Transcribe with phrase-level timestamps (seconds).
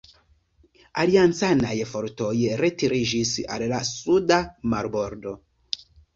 [1.03, 2.31] Aliancanaj fortoj
[2.63, 4.41] retiriĝis al la suda
[4.75, 5.37] marbordo.